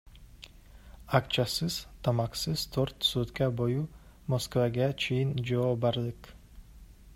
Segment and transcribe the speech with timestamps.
[1.19, 1.75] Акчасыз,
[2.07, 3.83] тамаксыз төрт сутка бою
[4.35, 6.35] Москвага чейин жөө бардык.